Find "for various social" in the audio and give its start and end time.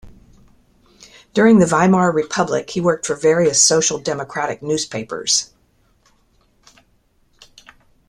3.05-3.99